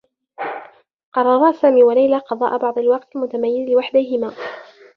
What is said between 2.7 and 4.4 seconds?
الوقت المتميّز لوحديهما.